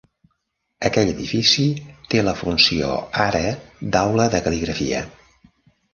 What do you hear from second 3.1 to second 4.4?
ara d'aula